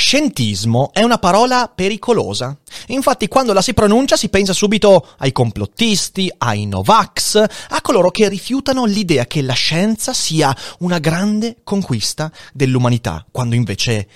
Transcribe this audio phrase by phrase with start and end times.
[0.00, 2.56] Scientismo è una parola pericolosa.
[2.86, 7.34] Infatti, quando la si pronuncia si pensa subito ai complottisti, ai Novax,
[7.70, 14.06] a coloro che rifiutano l'idea che la scienza sia una grande conquista dell'umanità, quando invece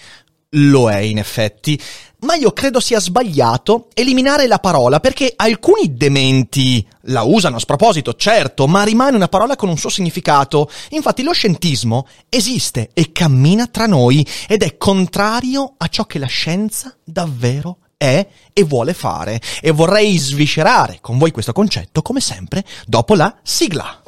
[0.53, 1.81] lo è in effetti.
[2.21, 8.15] Ma io credo sia sbagliato eliminare la parola perché alcuni dementi la usano a sproposito,
[8.15, 10.71] certo, ma rimane una parola con un suo significato.
[10.91, 16.27] Infatti lo scientismo esiste e cammina tra noi ed è contrario a ciò che la
[16.27, 19.41] scienza davvero è e vuole fare.
[19.61, 24.01] E vorrei sviscerare con voi questo concetto, come sempre, dopo la sigla.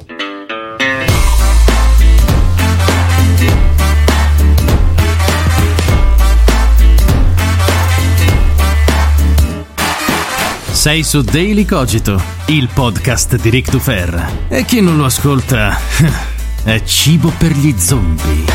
[10.85, 14.45] Sei su Daily Cogito, il podcast di Rick Dufer.
[14.47, 15.75] E chi non lo ascolta
[16.63, 18.45] è cibo per gli zombie.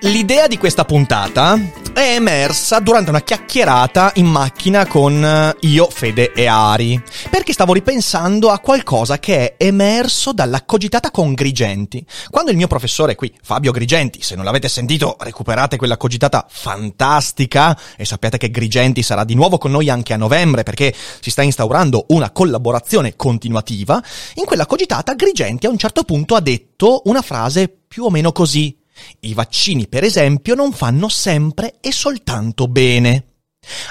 [0.00, 1.56] L'idea di questa puntata
[1.94, 7.74] è emersa durante una chiacchierata in macchina con eh, io, Fede e Ari, perché stavo
[7.74, 12.04] ripensando a qualcosa che è emerso dalla cogitata con Grigenti.
[12.30, 17.78] Quando il mio professore qui, Fabio Grigenti, se non l'avete sentito, recuperate quella cogitata fantastica
[17.96, 21.42] e sappiate che Grigenti sarà di nuovo con noi anche a novembre perché si sta
[21.42, 24.02] instaurando una collaborazione continuativa,
[24.34, 28.32] in quella cogitata Grigenti a un certo punto ha detto una frase più o meno
[28.32, 28.81] così.
[29.20, 33.26] I vaccini, per esempio, non fanno sempre e soltanto bene.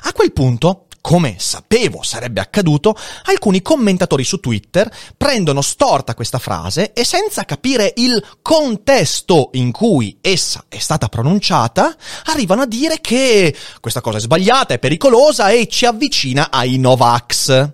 [0.04, 2.96] A quel punto, come sapevo sarebbe accaduto,
[3.26, 10.20] alcuni commentatori su Twitter prendono storta questa frase e senza capire il contesto in cui
[10.22, 11.96] essa è stata pronunciata,
[12.26, 17.74] arrivano a dire che questa cosa è sbagliata, è pericolosa e ci avvicina ai Novax.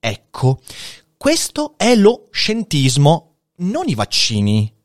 [0.00, 0.60] Ecco,
[1.16, 4.79] questo è lo scientismo, non i vaccini.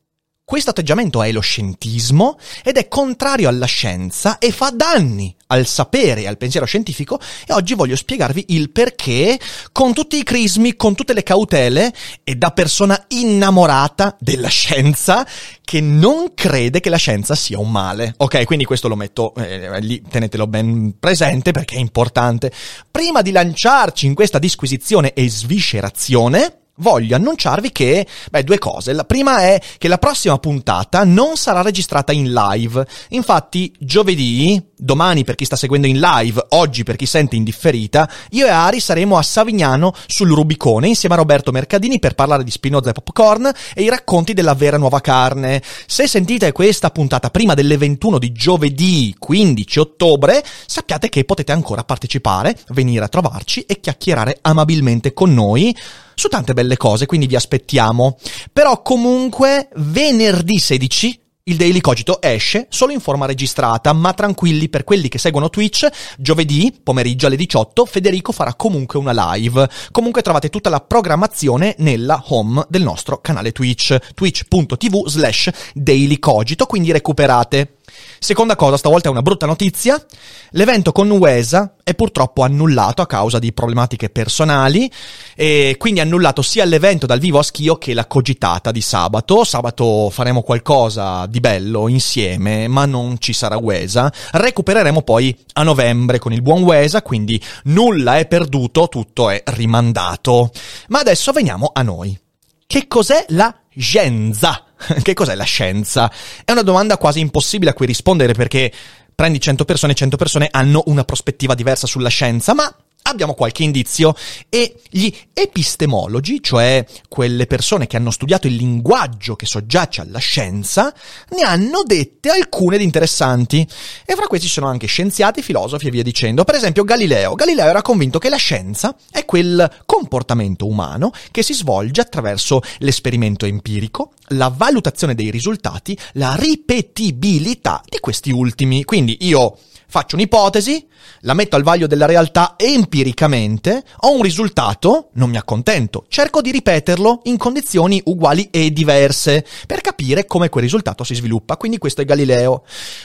[0.47, 6.21] Questo atteggiamento è lo scientismo ed è contrario alla scienza e fa danni al sapere
[6.21, 9.39] e al pensiero scientifico e oggi voglio spiegarvi il perché
[9.71, 11.91] con tutti i crismi, con tutte le cautele
[12.23, 15.25] e da persona innamorata della scienza
[15.63, 18.13] che non crede che la scienza sia un male.
[18.17, 22.51] Ok, quindi questo lo metto eh, lì, tenetelo ben presente perché è importante.
[22.91, 28.93] Prima di lanciarci in questa disquisizione e sviscerazione, voglio annunciarvi che, beh, due cose.
[28.93, 32.85] La prima è che la prossima puntata non sarà registrata in live.
[33.09, 38.09] Infatti, giovedì, domani per chi sta seguendo in live, oggi per chi sente in differita,
[38.31, 42.51] io e Ari saremo a Savignano sul Rubicone insieme a Roberto Mercadini per parlare di
[42.51, 45.61] Spinoza e Popcorn e i racconti della vera nuova carne.
[45.85, 51.83] Se sentite questa puntata prima delle 21 di giovedì 15 ottobre, sappiate che potete ancora
[51.83, 55.75] partecipare, venire a trovarci e chiacchierare amabilmente con noi
[56.15, 58.17] su tante belle cose, quindi vi aspettiamo.
[58.51, 64.83] Però comunque venerdì 16 il Daily Cogito esce solo in forma registrata, ma tranquilli per
[64.83, 65.87] quelli che seguono Twitch,
[66.17, 69.69] giovedì pomeriggio alle 18 Federico farà comunque una live.
[69.91, 76.65] Comunque trovate tutta la programmazione nella home del nostro canale Twitch, twitch.tv slash Daily Cogito,
[76.65, 77.75] quindi recuperate.
[78.19, 80.03] Seconda cosa, stavolta è una brutta notizia.
[80.51, 84.91] L'evento con Uesa è purtroppo annullato a causa di problematiche personali
[85.35, 89.43] e quindi annullato sia l'evento dal vivo a Schio che la cogitata di sabato.
[89.43, 94.11] Sabato faremo qualcosa di bello insieme, ma non ci sarà Uesa.
[94.31, 100.51] Recupereremo poi a novembre con il buon Uesa, quindi nulla è perduto, tutto è rimandato.
[100.87, 102.24] Ma adesso veniamo a noi.
[102.67, 104.63] Che cos'è la scienza?
[105.01, 106.11] che cos'è la scienza?
[106.43, 108.71] È una domanda quasi impossibile a cui rispondere perché
[109.13, 112.73] prendi 100 persone e 100 persone hanno una prospettiva diversa sulla scienza, ma
[113.07, 114.15] abbiamo qualche indizio
[114.49, 120.93] e gli epistemologi, cioè quelle persone che hanno studiato il linguaggio che soggiace alla scienza,
[121.29, 123.67] ne hanno dette alcune di interessanti.
[124.05, 126.43] E fra questi ci sono anche scienziati, filosofi e via dicendo.
[126.43, 127.35] Per esempio Galileo.
[127.35, 133.45] Galileo era convinto che la scienza è quel comportamento umano che si svolge attraverso l'esperimento
[133.45, 138.83] empirico, la valutazione dei risultati, la ripetibilità di questi ultimi.
[138.83, 139.57] Quindi io
[139.87, 140.87] faccio un'ipotesi,
[141.21, 146.51] la metto al vaglio della realtà empiricamente, ho un risultato, non mi accontento, cerco di
[146.51, 151.57] ripeterlo in condizioni uguali e diverse per capire come quel risultato si sviluppa.
[151.57, 152.63] Quindi questo è Galileo.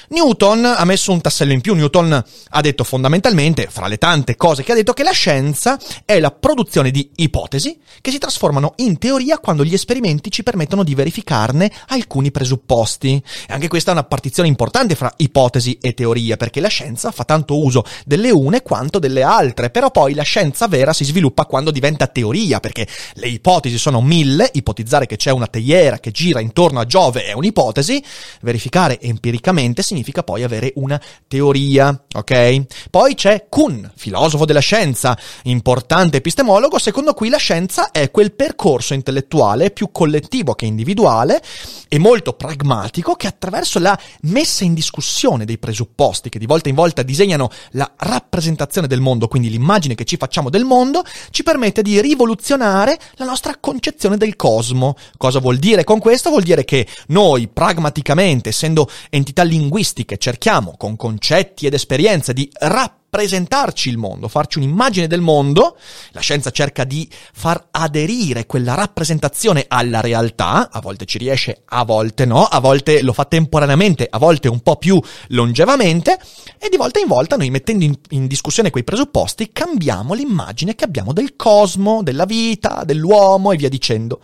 [0.08, 1.74] Newton ha messo un tassello in più.
[1.74, 6.18] Newton ha detto fondamentalmente, fra le tante cose che ha detto, che la scienza è
[6.20, 10.94] la produzione di ipotesi che si trasformano in teoria quando gli esperimenti ci permettono di
[10.94, 13.22] verificarne alcuni presupposti.
[13.48, 17.24] E anche questa è una partizione importante fra ipotesi e teoria, perché la scienza fa
[17.24, 21.70] tanto uso delle une quanto delle altre, però poi la scienza vera si sviluppa quando
[21.70, 26.80] diventa teoria, perché le ipotesi sono mille, ipotizzare che c'è una teiera che gira intorno
[26.80, 28.02] a Giove è un'ipotesi,
[28.42, 32.88] verificare empiricamente significa poi avere una teoria, ok?
[32.90, 38.94] Poi c'è Kuhn, filosofo della scienza, importante epistemologo, secondo cui la scienza è quel percorso
[38.94, 41.42] intellettuale più collettivo che individuale
[41.88, 46.74] e molto pragmatico che attraverso la messa in discussione dei presupposti che di volta in
[46.74, 47.50] volta disegnano
[47.96, 53.24] rappresentazione del mondo, quindi l'immagine che ci facciamo del mondo, ci permette di rivoluzionare la
[53.24, 54.96] nostra concezione del cosmo.
[55.16, 56.30] Cosa vuol dire con questo?
[56.30, 62.98] Vuol dire che noi pragmaticamente, essendo entità linguistiche, cerchiamo con concetti ed esperienze di rappresentare
[63.10, 65.76] rappresentarci il mondo, farci un'immagine del mondo,
[66.12, 71.84] la scienza cerca di far aderire quella rappresentazione alla realtà, a volte ci riesce, a
[71.84, 76.18] volte no, a volte lo fa temporaneamente, a volte un po' più longevamente,
[76.56, 80.84] e di volta in volta noi mettendo in, in discussione quei presupposti cambiamo l'immagine che
[80.84, 84.20] abbiamo del cosmo, della vita, dell'uomo e via dicendo.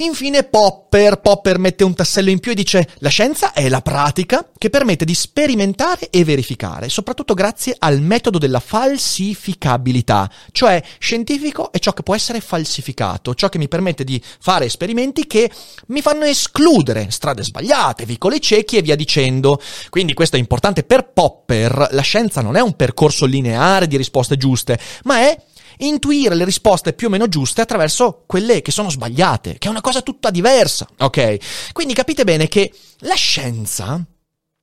[0.00, 1.20] Infine Popper.
[1.20, 5.04] Popper mette un tassello in più e dice la scienza è la pratica che permette
[5.04, 12.02] di sperimentare e verificare, soprattutto grazie al metodo della falsificabilità, cioè scientifico è ciò che
[12.02, 15.50] può essere falsificato, ciò che mi permette di fare esperimenti che
[15.88, 19.60] mi fanno escludere strade sbagliate, vicoli ciechi e via dicendo.
[19.90, 24.38] Quindi questo è importante per Popper, la scienza non è un percorso lineare di risposte
[24.38, 25.36] giuste, ma è
[25.80, 29.80] intuire le risposte più o meno giuste attraverso quelle che sono sbagliate, che è una
[29.80, 31.72] cosa tutta diversa, ok?
[31.72, 34.04] Quindi capite bene che la scienza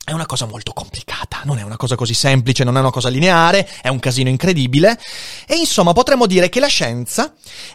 [0.08, 3.10] è una cosa molto complicata, non è una cosa così semplice, non è una cosa
[3.10, 4.98] lineare, è un casino incredibile.
[5.46, 7.34] E insomma potremmo dire che la scienza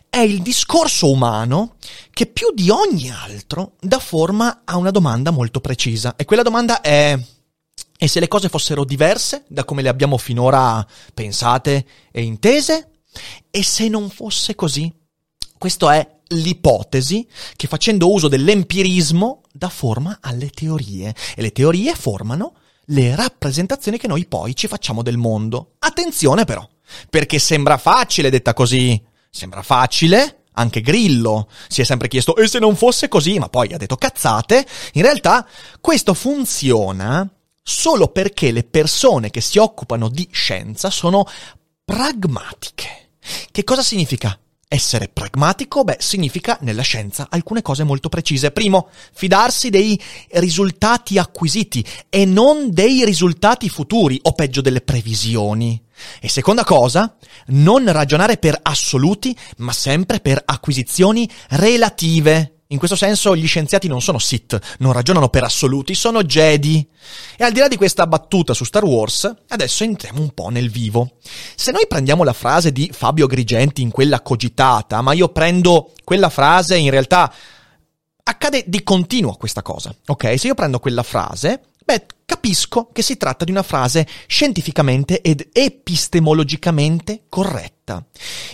[0.09, 1.75] è il discorso umano
[2.11, 6.17] che più di ogni altro dà forma a una domanda molto precisa.
[6.17, 7.19] E quella domanda è...
[7.99, 12.92] E se le cose fossero diverse da come le abbiamo finora pensate e intese?
[13.51, 14.93] E se non fosse così?
[15.59, 17.27] Questa è l'ipotesi
[17.57, 22.55] che facendo uso dell'empirismo dà forma alle teorie e le teorie formano
[22.87, 25.75] le rappresentazioni che noi poi ci facciamo del mondo.
[25.79, 26.69] Attenzione però,
[27.09, 29.01] perché sembra facile detta così,
[29.31, 33.73] sembra facile, anche Grillo si è sempre chiesto e se non fosse così, ma poi
[33.73, 35.47] ha detto cazzate, in realtà
[35.81, 37.29] questo funziona
[37.63, 41.25] solo perché le persone che si occupano di scienza sono
[41.85, 43.02] pragmatiche.
[43.51, 44.39] Che cosa significa?
[44.67, 45.85] Essere pragmatico?
[45.85, 48.53] Beh, significa nella scienza alcune cose molto precise.
[48.53, 55.79] Primo, fidarsi dei risultati acquisiti e non dei risultati futuri, o peggio delle previsioni.
[56.21, 57.17] E seconda cosa,
[57.49, 62.62] non ragionare per assoluti, ma sempre per acquisizioni relative.
[62.73, 66.87] In questo senso gli scienziati non sono Sith, non ragionano per assoluti, sono Jedi.
[67.37, 70.71] E al di là di questa battuta su Star Wars, adesso entriamo un po' nel
[70.71, 71.19] vivo.
[71.55, 76.31] Se noi prendiamo la frase di Fabio Grigenti in quella cogitata, ma io prendo quella
[76.31, 77.33] frase, in realtà
[78.25, 80.39] accade di continuo questa cosa, ok?
[80.39, 85.47] Se io prendo quella frase, beh, capisco che si tratta di una frase scientificamente ed
[85.53, 88.03] epistemologicamente corretta.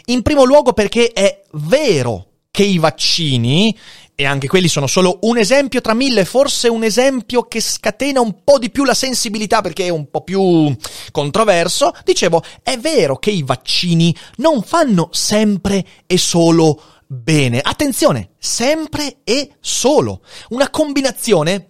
[0.07, 3.77] In primo luogo perché è vero che i vaccini
[4.21, 8.43] e anche quelli sono solo un esempio tra mille, forse un esempio che scatena un
[8.43, 10.77] po' di più la sensibilità perché è un po' più
[11.13, 11.95] controverso.
[12.03, 17.61] Dicevo, è vero che i vaccini non fanno sempre e solo bene.
[17.61, 20.23] Attenzione, sempre e solo.
[20.49, 21.69] Una combinazione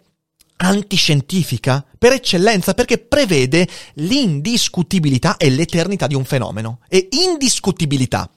[0.57, 6.81] antiscientifica per eccellenza perché prevede l'indiscutibilità e l'eternità di un fenomeno.
[6.89, 8.31] E indiscutibilità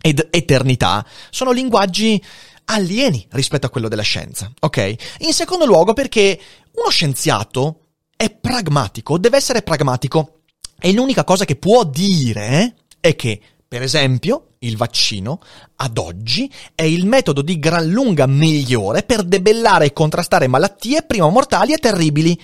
[0.00, 2.22] ed eternità sono linguaggi
[2.70, 4.94] alieni rispetto a quello della scienza, ok?
[5.18, 6.38] In secondo luogo perché
[6.72, 7.80] uno scienziato
[8.16, 10.40] è pragmatico, deve essere pragmatico
[10.78, 15.40] e l'unica cosa che può dire è che, per esempio, il vaccino,
[15.76, 21.28] ad oggi, è il metodo di gran lunga migliore per debellare e contrastare malattie prima
[21.28, 22.38] mortali e terribili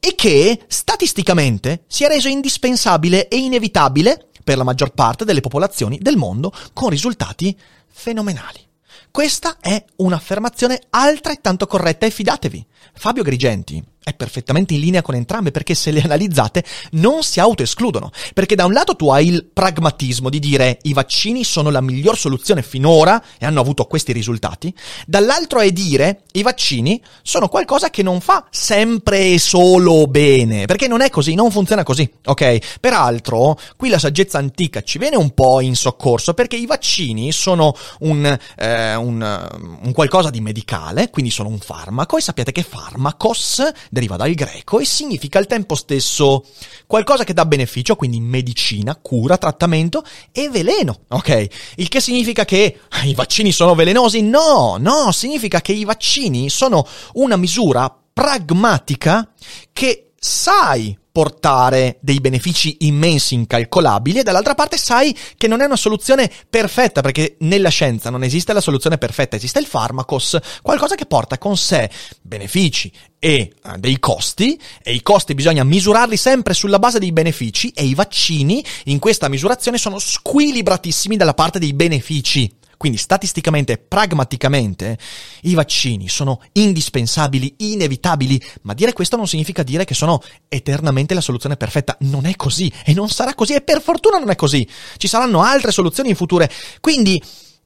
[0.00, 5.98] e che, statisticamente, si è reso indispensabile e inevitabile per la maggior parte delle popolazioni
[6.00, 7.56] del mondo con risultati
[7.86, 8.67] fenomenali.
[9.10, 12.66] Questa è un'affermazione altrettanto corretta e fidatevi.
[12.94, 18.10] Fabio Grigenti è perfettamente in linea con entrambe perché se le analizzate non si autoescludono.
[18.32, 22.16] Perché da un lato tu hai il pragmatismo di dire i vaccini sono la miglior
[22.16, 24.74] soluzione finora e hanno avuto questi risultati,
[25.06, 30.88] dall'altro è dire i vaccini sono qualcosa che non fa sempre e solo bene, perché
[30.88, 32.78] non è così, non funziona così, ok?
[32.80, 37.74] Peraltro, qui la saggezza antica ci viene un po' in soccorso perché i vaccini sono
[38.00, 43.62] un, eh, un, un qualcosa di medicale, quindi sono un farmaco e sappiate che farmacos
[43.90, 46.44] deriva dal greco e significa al tempo stesso
[46.86, 51.46] qualcosa che dà beneficio, quindi medicina, cura, trattamento e veleno, ok?
[51.76, 54.22] Il che significa che i vaccini sono velenosi?
[54.22, 59.32] No, no, significa che i vaccini sono una misura pragmatica
[59.72, 65.76] che sai portare dei benefici immensi, incalcolabili, e dall'altra parte sai che non è una
[65.76, 71.06] soluzione perfetta, perché nella scienza non esiste la soluzione perfetta, esiste il farmacos, qualcosa che
[71.06, 71.90] porta con sé
[72.22, 77.70] benefici e uh, dei costi, e i costi bisogna misurarli sempre sulla base dei benefici,
[77.74, 82.57] e i vaccini in questa misurazione sono squilibratissimi dalla parte dei benefici.
[82.78, 84.96] Quindi statisticamente, pragmaticamente,
[85.42, 91.20] i vaccini sono indispensabili, inevitabili, ma dire questo non significa dire che sono eternamente la
[91.20, 91.96] soluzione perfetta.
[92.00, 94.66] Non è così e non sarà così e per fortuna non è così.
[94.96, 96.50] Ci saranno altre soluzioni in future.
[96.80, 97.20] Quindi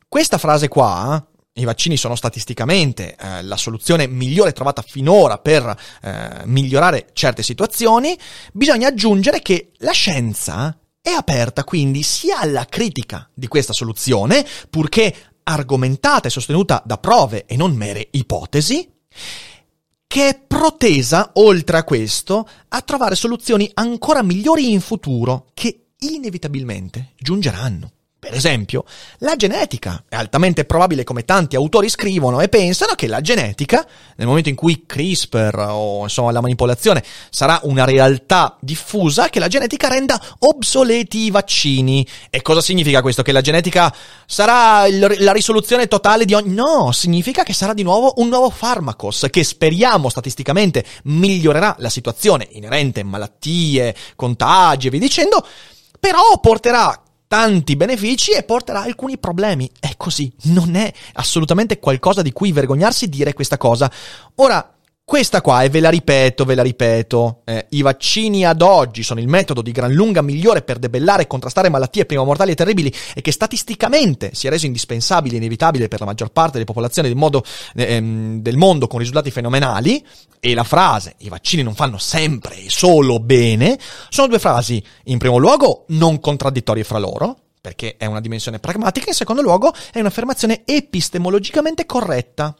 [0.09, 6.40] questa frase qua i vaccini sono statisticamente eh, la soluzione migliore trovata finora per eh,
[6.45, 8.19] migliorare certe situazioni,
[8.52, 15.14] bisogna aggiungere che la scienza è aperta quindi sia alla critica di questa soluzione, purché
[15.42, 18.88] argomentata e sostenuta da prove e non mere ipotesi,
[20.06, 27.14] che è protesa, oltre a questo, a trovare soluzioni ancora migliori in futuro, che inevitabilmente
[27.18, 27.90] giungeranno.
[28.32, 28.84] Per esempio,
[29.18, 30.04] la genetica.
[30.08, 33.86] È altamente probabile, come tanti autori scrivono e pensano, che la genetica,
[34.16, 39.48] nel momento in cui CRISPR o insomma la manipolazione sarà una realtà diffusa, che la
[39.48, 42.08] genetica renda obsoleti i vaccini.
[42.30, 43.20] E cosa significa questo?
[43.20, 46.54] Che la genetica sarà il, la risoluzione totale di ogni...
[46.54, 52.48] No, significa che sarà di nuovo un nuovo farmacos che speriamo statisticamente migliorerà la situazione
[52.52, 55.46] inerente a malattie, contagi e via dicendo,
[56.00, 57.01] però porterà
[57.32, 59.70] tanti benefici e porterà alcuni problemi.
[59.80, 63.90] È così, non è assolutamente qualcosa di cui vergognarsi dire questa cosa.
[64.34, 64.74] Ora,
[65.04, 69.21] questa qua, e ve la ripeto, ve la ripeto, eh, i vaccini ad oggi sono
[69.21, 72.92] il metodo di gran lunga migliore per debellare e contrastare malattie prima mortali e terribili
[73.14, 77.09] e che statisticamente si è reso indispensabile e inevitabile per la maggior parte delle popolazioni
[77.09, 77.44] del, modo,
[77.75, 80.02] eh, ehm, del mondo con risultati fenomenali,
[80.40, 83.78] e la frase i vaccini non fanno sempre e solo bene,
[84.09, 89.11] sono due frasi, in primo luogo, non contraddittorie fra loro, perché è una dimensione pragmatica,
[89.11, 92.56] in secondo luogo è un'affermazione epistemologicamente corretta.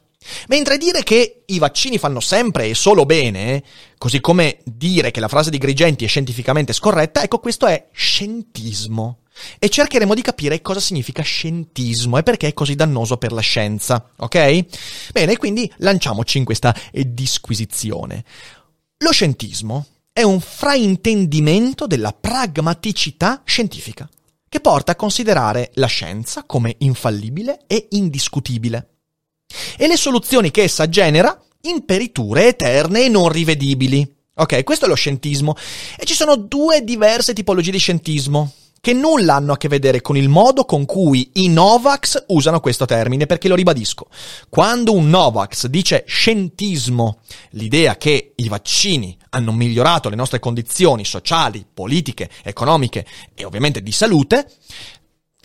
[0.49, 3.63] Mentre dire che i vaccini fanno sempre e solo bene,
[3.99, 9.19] così come dire che la frase di Grigenti è scientificamente scorretta, ecco questo è scientismo.
[9.59, 14.11] E cercheremo di capire cosa significa scientismo e perché è così dannoso per la scienza,
[14.17, 14.65] ok?
[15.13, 18.25] Bene, quindi lanciamoci in questa disquisizione.
[18.99, 24.09] Lo scientismo è un fraintendimento della pragmaticità scientifica,
[24.49, 28.92] che porta a considerare la scienza come infallibile e indiscutibile
[29.77, 34.09] e le soluzioni che essa genera imperiture eterne e non rivedibili.
[34.35, 35.55] Ok, questo è lo scientismo.
[35.99, 40.17] E ci sono due diverse tipologie di scientismo che nulla hanno a che vedere con
[40.17, 44.09] il modo con cui i Novax usano questo termine, perché lo ribadisco.
[44.49, 51.65] Quando un Novax dice scientismo, l'idea che i vaccini hanno migliorato le nostre condizioni sociali,
[51.73, 54.51] politiche, economiche e ovviamente di salute,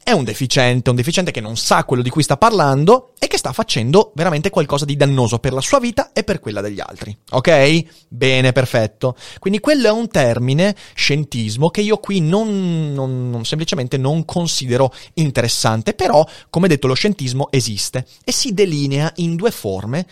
[0.08, 3.38] è un deficiente, un deficiente che non sa quello di cui sta parlando e che
[3.38, 7.14] sta facendo veramente qualcosa di dannoso per la sua vita e per quella degli altri.
[7.32, 7.84] Ok?
[8.08, 9.18] Bene, perfetto.
[9.38, 14.94] Quindi quello è un termine, scientismo, che io qui non, non, non semplicemente non considero
[15.16, 20.08] interessante, però, come detto, lo scientismo esiste e si delinea in due forme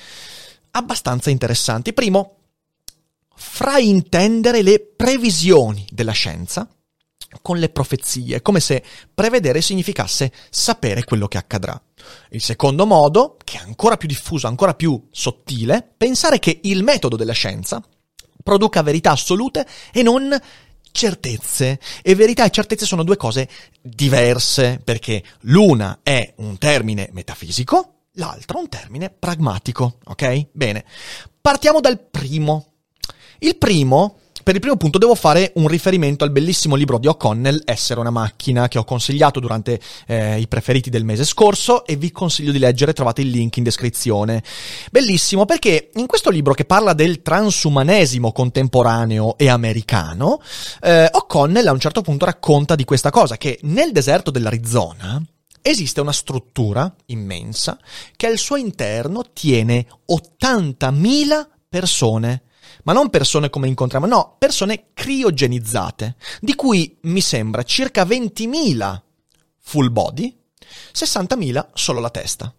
[0.71, 1.93] abbastanza interessanti.
[1.93, 2.39] Primo,
[3.33, 6.67] fraintendere le previsioni della scienza
[7.41, 11.79] con le profezie, come se prevedere significasse sapere quello che accadrà.
[12.29, 17.15] Il secondo modo, che è ancora più diffuso, ancora più sottile, pensare che il metodo
[17.15, 17.83] della scienza
[18.43, 20.37] produca verità assolute e non
[20.91, 21.79] certezze.
[22.01, 23.49] E verità e certezze sono due cose
[23.81, 30.47] diverse, perché l'una è un termine metafisico, l'altra un termine pragmatico, ok?
[30.51, 30.85] Bene,
[31.41, 32.73] partiamo dal primo.
[33.39, 37.63] Il primo Per il primo punto devo fare un riferimento al bellissimo libro di O'Connell,
[37.65, 42.11] Essere una macchina, che ho consigliato durante eh, i preferiti del mese scorso e vi
[42.11, 44.43] consiglio di leggere, trovate il link in descrizione.
[44.91, 50.39] Bellissimo perché in questo libro che parla del transumanesimo contemporaneo e americano,
[50.79, 55.19] eh, O'Connell a un certo punto racconta di questa cosa, che nel deserto dell'Arizona
[55.59, 57.79] esiste una struttura immensa
[58.15, 62.43] che al suo interno tiene 80.000 persone
[62.85, 69.01] ma non persone come incontriamo, no, persone criogenizzate, di cui mi sembra circa 20.000
[69.59, 70.35] full body,
[70.93, 72.53] 60.000 solo la testa.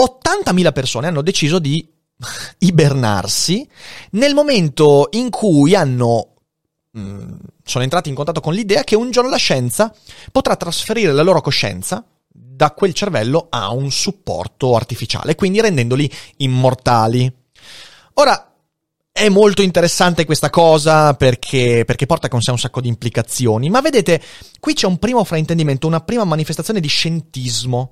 [0.00, 1.86] 80.000 persone hanno deciso di
[2.58, 3.68] ibernarsi
[4.12, 6.34] nel momento in cui hanno
[6.96, 7.34] mm,
[7.64, 9.92] sono entrati in contatto con l'idea che un giorno la scienza
[10.30, 17.32] potrà trasferire la loro coscienza da quel cervello a un supporto artificiale, quindi rendendoli immortali.
[18.14, 18.47] Ora,
[19.18, 23.80] è molto interessante questa cosa perché, perché, porta con sé un sacco di implicazioni, ma
[23.80, 24.22] vedete,
[24.60, 27.90] qui c'è un primo fraintendimento, una prima manifestazione di scientismo.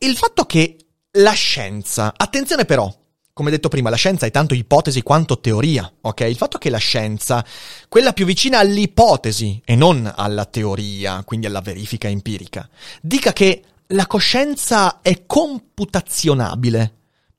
[0.00, 0.76] Il fatto che
[1.12, 2.92] la scienza, attenzione però,
[3.32, 6.20] come detto prima, la scienza è tanto ipotesi quanto teoria, ok?
[6.22, 7.44] Il fatto che la scienza,
[7.88, 12.68] quella più vicina all'ipotesi e non alla teoria, quindi alla verifica empirica,
[13.00, 13.62] dica che
[13.92, 16.97] la coscienza è computazionabile,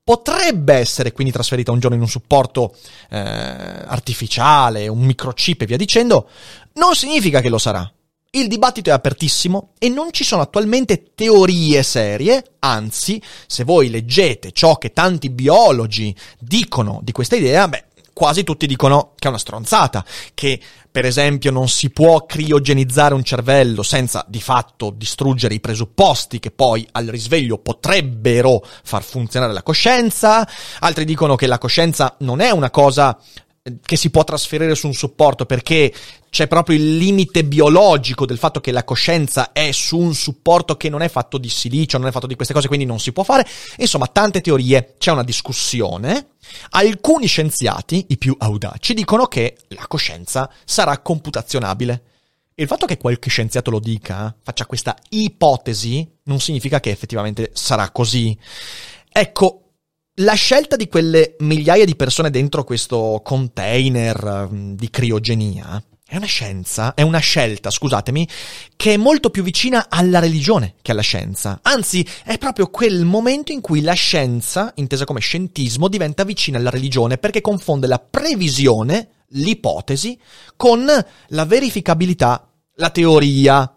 [0.09, 2.75] potrebbe essere quindi trasferita un giorno in un supporto
[3.11, 6.27] eh, artificiale, un microchip e via dicendo,
[6.73, 7.87] non significa che lo sarà.
[8.31, 14.51] Il dibattito è apertissimo e non ci sono attualmente teorie serie, anzi, se voi leggete
[14.51, 17.88] ciò che tanti biologi dicono di questa idea, beh,
[18.19, 20.59] quasi tutti dicono che è una stronzata, che
[20.91, 26.51] per esempio non si può criogenizzare un cervello senza di fatto distruggere i presupposti che
[26.51, 30.45] poi al risveglio potrebbero far funzionare la coscienza,
[30.79, 33.17] altri dicono che la coscienza non è una cosa
[33.85, 35.93] che si può trasferire su un supporto perché
[36.29, 40.89] c'è proprio il limite biologico del fatto che la coscienza è su un supporto che
[40.89, 43.23] non è fatto di silicio, non è fatto di queste cose, quindi non si può
[43.23, 43.45] fare.
[43.77, 46.29] Insomma, tante teorie, c'è una discussione.
[46.71, 52.03] Alcuni scienziati, i più audaci, dicono che la coscienza sarà computazionabile.
[52.55, 57.89] Il fatto che qualche scienziato lo dica, faccia questa ipotesi, non significa che effettivamente sarà
[57.89, 58.37] così.
[59.11, 59.68] Ecco,
[60.19, 66.25] la scelta di quelle migliaia di persone dentro questo container mm, di criogenia è una
[66.25, 68.27] scienza, è una scelta, scusatemi,
[68.75, 71.59] che è molto più vicina alla religione che alla scienza.
[71.61, 76.71] Anzi, è proprio quel momento in cui la scienza, intesa come scientismo, diventa vicina alla
[76.71, 80.19] religione perché confonde la previsione, l'ipotesi,
[80.55, 80.83] con
[81.27, 83.71] la verificabilità, la teoria,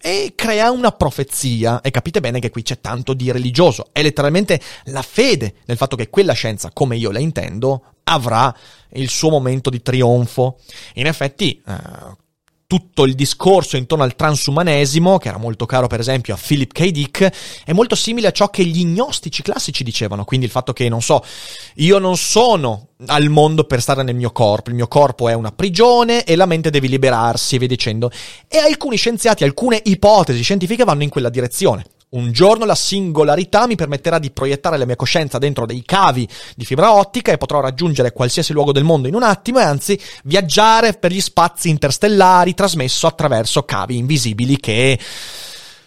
[0.00, 1.80] e crea una profezia.
[1.80, 3.88] E capite bene che qui c'è tanto di religioso.
[3.92, 8.54] È letteralmente la fede nel fatto che quella scienza, come io la intendo, avrà
[8.92, 10.58] il suo momento di trionfo.
[10.94, 12.16] In effetti, eh,
[12.68, 16.90] tutto il discorso intorno al transumanesimo, che era molto caro per esempio a Philip K.
[16.90, 17.32] Dick,
[17.64, 21.00] è molto simile a ciò che gli gnostici classici dicevano, quindi il fatto che, non
[21.00, 21.24] so,
[21.76, 25.50] io non sono al mondo per stare nel mio corpo, il mio corpo è una
[25.50, 28.10] prigione e la mente deve liberarsi e via dicendo.
[28.46, 31.86] E alcuni scienziati, alcune ipotesi scientifiche vanno in quella direzione.
[32.10, 36.64] Un giorno la singolarità mi permetterà di proiettare la mia coscienza dentro dei cavi di
[36.64, 40.94] fibra ottica e potrò raggiungere qualsiasi luogo del mondo in un attimo e anzi viaggiare
[40.94, 44.98] per gli spazi interstellari trasmesso attraverso cavi invisibili che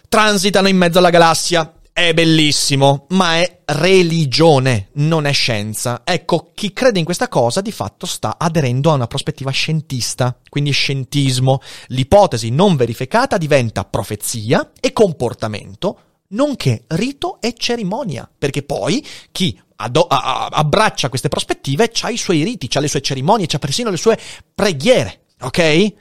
[0.08, 1.72] transitano in mezzo alla galassia.
[1.92, 6.02] È bellissimo, ma è religione, non è scienza.
[6.04, 10.70] Ecco, chi crede in questa cosa di fatto sta aderendo a una prospettiva scientista, quindi
[10.70, 11.60] scientismo.
[11.88, 15.98] L'ipotesi non verificata diventa profezia e comportamento
[16.32, 22.16] nonché rito e cerimonia, perché poi chi ado- a- a- abbraccia queste prospettive ha i
[22.16, 24.18] suoi riti, ha le sue cerimonie, ha persino le sue
[24.54, 25.94] preghiere, ok?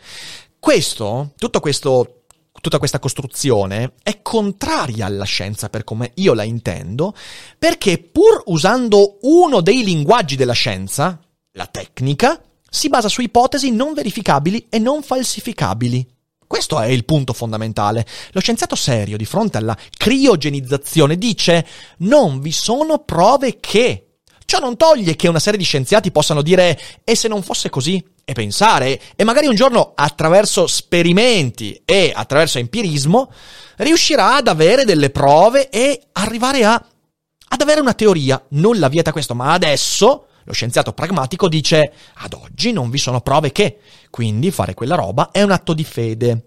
[0.59, 2.15] Questo, tutto questo
[2.61, 7.15] tutta questa costruzione è contraria alla scienza per come io la intendo,
[7.57, 11.19] perché pur usando uno dei linguaggi della scienza,
[11.53, 12.39] la tecnica,
[12.69, 16.07] si basa su ipotesi non verificabili e non falsificabili.
[16.51, 18.05] Questo è il punto fondamentale.
[18.33, 21.65] Lo scienziato serio, di fronte alla criogenizzazione, dice
[21.99, 24.17] non vi sono prove che.
[24.43, 28.05] Ciò non toglie che una serie di scienziati possano dire e se non fosse così?
[28.25, 33.31] E pensare, e magari un giorno attraverso sperimenti e attraverso empirismo
[33.77, 38.43] riuscirà ad avere delle prove e arrivare a, ad avere una teoria.
[38.49, 43.51] Nulla vieta questo, ma adesso lo scienziato pragmatico dice ad oggi non vi sono prove
[43.51, 46.45] che, quindi fare quella roba è un atto di fede.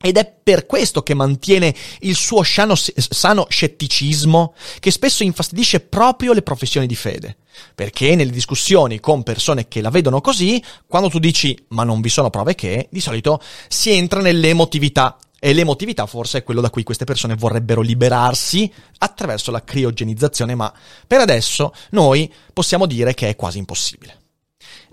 [0.00, 6.32] Ed è per questo che mantiene il suo sano, sano scetticismo, che spesso infastidisce proprio
[6.32, 7.38] le professioni di fede.
[7.74, 12.10] Perché nelle discussioni con persone che la vedono così, quando tu dici ma non vi
[12.10, 15.18] sono prove che, di solito si entra nell'emotività.
[15.40, 20.72] E l'emotività forse è quello da cui queste persone vorrebbero liberarsi attraverso la criogenizzazione, ma
[21.06, 24.20] per adesso noi possiamo dire che è quasi impossibile.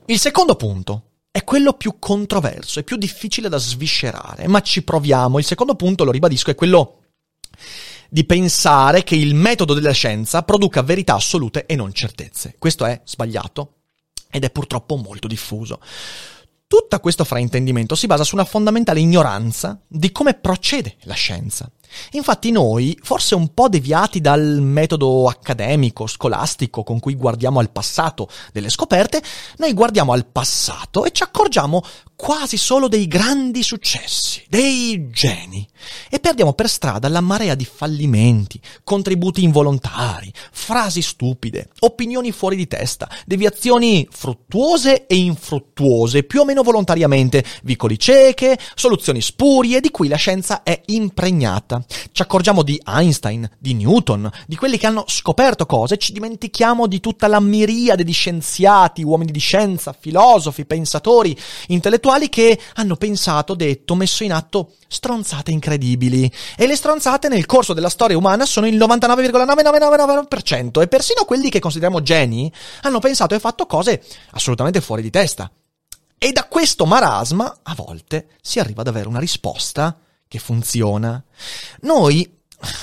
[0.06, 5.40] Il secondo punto è quello più controverso, è più difficile da sviscerare, ma ci proviamo.
[5.40, 7.02] Il secondo punto, lo ribadisco, è quello
[8.08, 12.56] di pensare che il metodo della scienza produca verità assolute e non certezze.
[12.60, 13.74] Questo è sbagliato
[14.30, 15.80] ed è purtroppo molto diffuso.
[16.68, 21.70] Tutto questo fraintendimento si basa su una fondamentale ignoranza di come procede la scienza.
[22.12, 28.30] Infatti noi, forse un po' deviati dal metodo accademico, scolastico con cui guardiamo al passato
[28.52, 29.22] delle scoperte,
[29.58, 31.84] noi guardiamo al passato e ci accorgiamo
[32.16, 35.68] quasi solo dei grandi successi, dei geni,
[36.10, 42.68] e perdiamo per strada la marea di fallimenti, contributi involontari, frasi stupide, opinioni fuori di
[42.68, 50.08] testa, deviazioni fruttuose e infruttuose, più o meno volontariamente, vicoli cieche, soluzioni spurie di cui
[50.08, 51.75] la scienza è impregnata.
[52.12, 57.00] Ci accorgiamo di Einstein, di Newton, di quelli che hanno scoperto cose, ci dimentichiamo di
[57.00, 63.96] tutta la miriade di scienziati, uomini di scienza, filosofi, pensatori, intellettuali che hanno pensato, detto,
[63.96, 66.32] messo in atto stronzate incredibili.
[66.56, 71.60] E le stronzate nel corso della storia umana sono il 99,9999% e persino quelli che
[71.60, 75.50] consideriamo geni hanno pensato e fatto cose assolutamente fuori di testa.
[76.18, 79.96] E da questo marasma, a volte, si arriva ad avere una risposta
[80.28, 81.24] che funziona.
[81.82, 82.36] Noi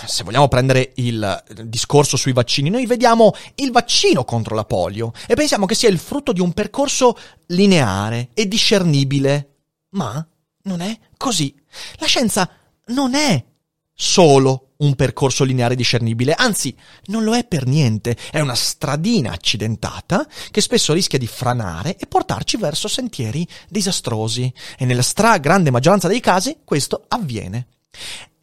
[0.07, 5.35] se vogliamo prendere il discorso sui vaccini, noi vediamo il vaccino contro la polio e
[5.35, 9.49] pensiamo che sia il frutto di un percorso lineare e discernibile.
[9.91, 10.25] Ma
[10.65, 11.55] non è così.
[11.97, 12.49] La scienza
[12.87, 13.45] non è
[13.93, 16.75] solo un percorso lineare discernibile, anzi
[17.07, 22.07] non lo è per niente, è una stradina accidentata che spesso rischia di franare e
[22.07, 24.53] portarci verso sentieri disastrosi.
[24.79, 27.66] E nella stragrande maggioranza dei casi questo avviene.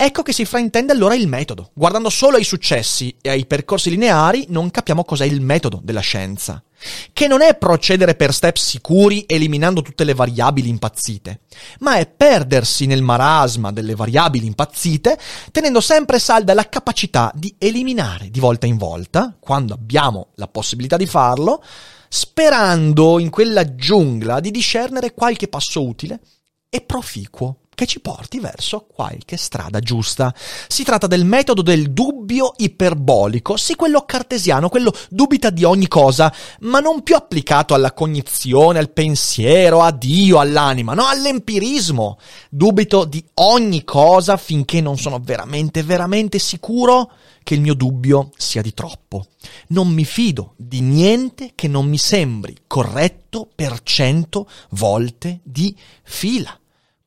[0.01, 1.71] Ecco che si fraintende allora il metodo.
[1.73, 6.63] Guardando solo ai successi e ai percorsi lineari non capiamo cos'è il metodo della scienza.
[7.11, 11.41] Che non è procedere per step sicuri eliminando tutte le variabili impazzite,
[11.79, 15.19] ma è perdersi nel marasma delle variabili impazzite
[15.51, 20.95] tenendo sempre salda la capacità di eliminare di volta in volta, quando abbiamo la possibilità
[20.95, 21.61] di farlo,
[22.07, 26.21] sperando in quella giungla di discernere qualche passo utile
[26.69, 30.35] e proficuo che ci porti verso qualche strada giusta.
[30.67, 36.33] Si tratta del metodo del dubbio iperbolico, sì quello cartesiano, quello dubita di ogni cosa,
[36.61, 42.17] ma non più applicato alla cognizione, al pensiero, a Dio, all'anima, no, all'empirismo.
[42.49, 47.09] Dubito di ogni cosa finché non sono veramente, veramente sicuro
[47.43, 49.27] che il mio dubbio sia di troppo.
[49.67, 56.58] Non mi fido di niente che non mi sembri corretto per cento volte di fila.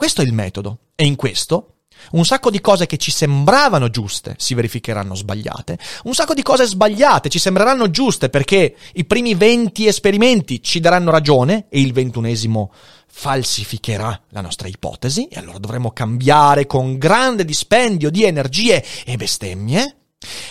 [0.02, 0.78] Questo è il metodo.
[0.96, 1.74] E in questo
[2.10, 6.66] un sacco di cose che ci sembravano giuste si verificheranno sbagliate, un sacco di cose
[6.66, 12.72] sbagliate ci sembreranno giuste perché i primi 20 esperimenti ci daranno ragione e il ventunesimo
[13.06, 19.98] falsificherà la nostra ipotesi e allora dovremo cambiare con grande dispendio di energie e bestemmie.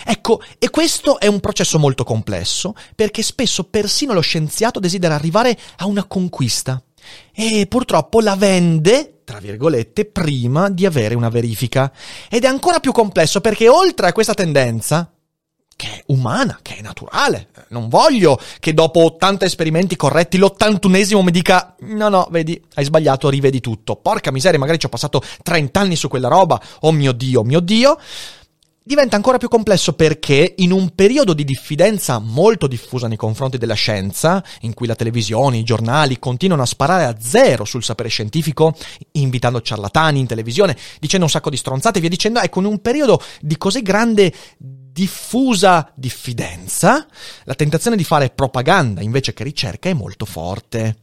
[0.06, 5.58] Ecco, e questo è un processo molto complesso perché spesso persino lo scienziato desidera arrivare
[5.76, 6.82] a una conquista
[7.34, 11.90] e purtroppo la vende, tra virgolette, prima di avere una verifica.
[12.28, 15.10] Ed è ancora più complesso perché oltre a questa tendenza,
[15.74, 21.30] che è umana, che è naturale, non voglio che dopo 80 esperimenti corretti l'81esimo mi
[21.30, 23.96] dica no no, vedi, hai sbagliato, rivedi tutto.
[23.96, 27.60] Porca miseria, magari ci ho passato 30 anni su quella roba, oh mio Dio, mio
[27.60, 27.98] Dio
[28.82, 33.74] diventa ancora più complesso perché in un periodo di diffidenza molto diffusa nei confronti della
[33.74, 38.74] scienza, in cui la televisione, i giornali continuano a sparare a zero sul sapere scientifico,
[39.12, 42.80] invitando ciarlatani in televisione, dicendo un sacco di stronzate e via dicendo, ecco, in un
[42.80, 47.06] periodo di così grande diffusa diffidenza,
[47.44, 50.96] la tentazione di fare propaganda invece che ricerca è molto forte.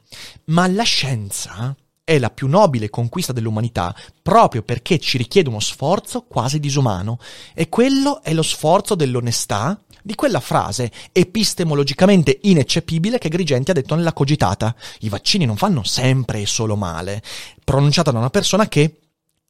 [0.45, 1.75] Ma la scienza
[2.09, 7.19] è la più nobile conquista dell'umanità proprio perché ci richiede uno sforzo quasi disumano
[7.53, 13.93] e quello è lo sforzo dell'onestà di quella frase epistemologicamente ineccepibile che Grigenti ha detto
[13.93, 14.75] nella cogitata.
[15.01, 17.21] I vaccini non fanno sempre e solo male,
[17.63, 19.01] pronunciata da una persona che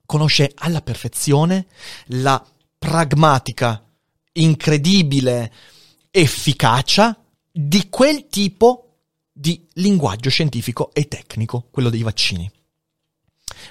[0.05, 1.67] conosce alla perfezione
[2.07, 2.45] la
[2.77, 3.81] pragmatica,
[4.33, 5.53] incredibile
[6.11, 7.17] efficacia
[7.49, 8.88] di quel tipo
[9.39, 12.51] di linguaggio scientifico e tecnico, quello dei vaccini.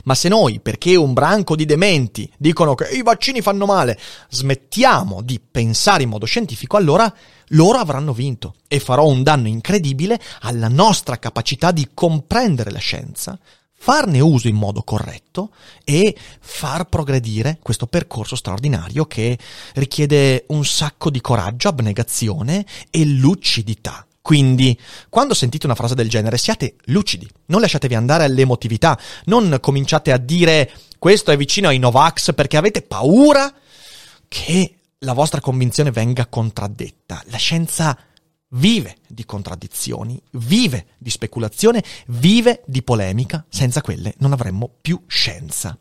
[0.04, 3.98] Ma se noi, perché un branco di dementi dicono che i vaccini fanno male,
[4.30, 7.12] smettiamo di pensare in modo scientifico, allora
[7.48, 13.38] loro avranno vinto e farò un danno incredibile alla nostra capacità di comprendere la scienza,
[13.74, 15.52] farne uso in modo corretto
[15.84, 19.38] e far progredire questo percorso straordinario che
[19.74, 24.07] richiede un sacco di coraggio, abnegazione e lucidità.
[24.28, 30.12] Quindi, quando sentite una frase del genere, siate lucidi, non lasciatevi andare all'emotività, non cominciate
[30.12, 33.50] a dire questo è vicino ai Novax perché avete paura
[34.28, 37.22] che la vostra convinzione venga contraddetta.
[37.28, 37.98] La scienza
[38.48, 45.74] vive di contraddizioni, vive di speculazione, vive di polemica, senza quelle non avremmo più scienza.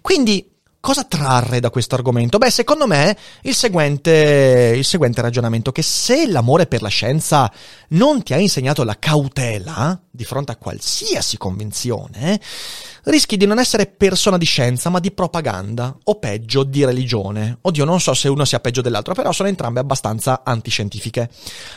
[0.00, 0.53] Quindi
[0.84, 2.36] Cosa trarre da questo argomento?
[2.36, 7.50] Beh, secondo me il seguente, il seguente ragionamento, che se l'amore per la scienza
[7.88, 12.38] non ti ha insegnato la cautela di fronte a qualsiasi convinzione,
[13.04, 17.56] rischi di non essere persona di scienza, ma di propaganda, o peggio, di religione.
[17.62, 21.30] Oddio, non so se uno sia peggio dell'altro, però sono entrambe abbastanza antiscientifiche.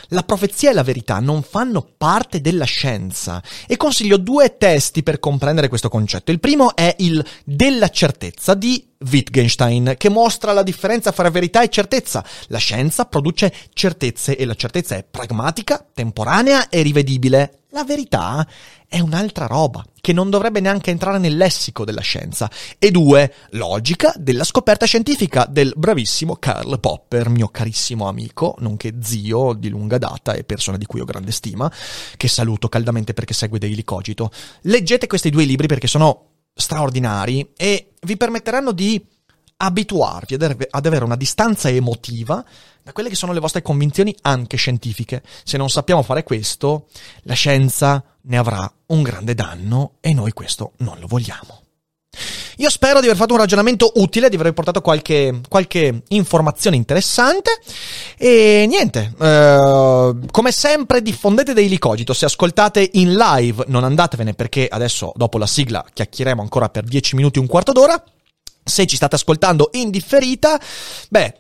[0.09, 5.19] La profezia e la verità non fanno parte della scienza, e consiglio due testi per
[5.19, 6.31] comprendere questo concetto.
[6.31, 11.69] Il primo è il della certezza di Wittgenstein, che mostra la differenza fra verità e
[11.69, 12.23] certezza.
[12.47, 17.59] La scienza produce certezze e la certezza è pragmatica, temporanea e rivedibile.
[17.71, 18.47] La verità
[18.87, 22.49] è un'altra roba, che non dovrebbe neanche entrare nel lessico della scienza.
[22.79, 29.53] E due, logica della scoperta scientifica del bravissimo Karl Popper, mio carissimo amico, nonché zio
[29.53, 31.71] di lunga data e persona di cui ho grande stima,
[32.15, 34.31] che saluto caldamente perché segue Daily Cogito.
[34.61, 39.03] Leggete questi due libri perché sono straordinari e vi permetteranno di
[39.57, 42.43] abituarvi ad avere una distanza emotiva
[42.83, 45.23] da quelle che sono le vostre convinzioni anche scientifiche.
[45.43, 46.87] Se non sappiamo fare questo,
[47.23, 51.66] la scienza ne avrà un grande danno e noi questo non lo vogliamo.
[52.57, 57.51] Io spero di aver fatto un ragionamento utile, di aver portato qualche, qualche informazione interessante.
[58.17, 62.13] E niente, eh, come sempre diffondete Daily Cogito.
[62.13, 67.15] Se ascoltate in live non andatevene perché adesso dopo la sigla chiacchieremo ancora per 10
[67.15, 68.01] minuti, un quarto d'ora.
[68.63, 70.59] Se ci state ascoltando in differita,
[71.09, 71.33] beh,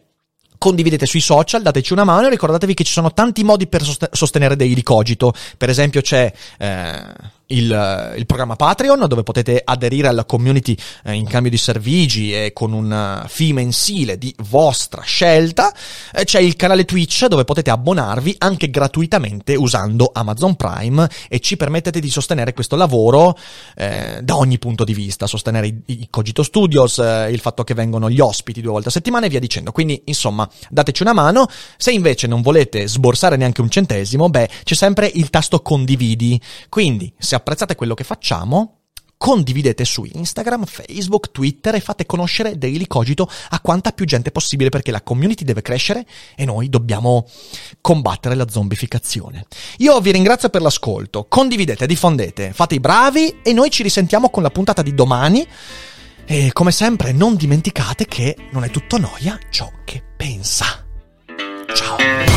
[0.57, 4.55] condividete sui social, dateci una mano e ricordatevi che ci sono tanti modi per sostenere
[4.55, 5.33] Daily Cogito.
[5.57, 6.31] Per esempio c'è...
[6.57, 12.33] Eh, il, il, programma Patreon dove potete aderire alla community eh, in cambio di servigi
[12.33, 15.73] e con un eh, fee mensile di vostra scelta.
[16.13, 21.55] Eh, c'è il canale Twitch dove potete abbonarvi anche gratuitamente usando Amazon Prime e ci
[21.55, 23.37] permettete di sostenere questo lavoro
[23.75, 27.73] eh, da ogni punto di vista, sostenere i, i Cogito Studios, eh, il fatto che
[27.73, 29.71] vengono gli ospiti due volte a settimana e via dicendo.
[29.71, 31.47] Quindi insomma dateci una mano.
[31.77, 36.39] Se invece non volete sborsare neanche un centesimo, beh c'è sempre il tasto condividi.
[36.67, 38.77] Quindi se apprezzate quello che facciamo,
[39.17, 44.69] condividete su Instagram, Facebook, Twitter e fate conoscere Daily Cogito a quanta più gente possibile
[44.69, 47.27] perché la community deve crescere e noi dobbiamo
[47.81, 49.45] combattere la zombificazione.
[49.77, 54.43] Io vi ringrazio per l'ascolto, condividete, diffondete, fate i bravi e noi ci risentiamo con
[54.43, 55.45] la puntata di domani.
[56.29, 60.85] E come sempre non dimenticate che non è tutto noia ciò che pensa.
[61.73, 62.36] Ciao!